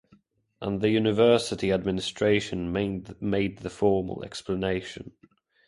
[0.63, 5.11] And the university administration made the formal explanation.